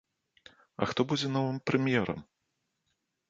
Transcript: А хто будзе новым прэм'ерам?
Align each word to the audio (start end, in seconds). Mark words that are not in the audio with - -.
А 0.85 0.87
хто 0.91 1.05
будзе 1.11 1.27
новым 1.35 1.59
прэм'ерам? 1.71 2.19